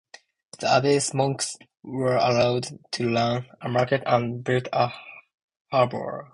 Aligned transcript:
The 0.59 0.67
Abbey's 0.67 1.13
monks 1.13 1.57
were 1.83 2.15
allowed 2.15 2.79
to 2.93 3.13
run 3.13 3.45
a 3.61 3.69
market 3.69 4.01
and 4.07 4.43
build 4.43 4.67
a 4.73 4.91
harbour. 5.71 6.27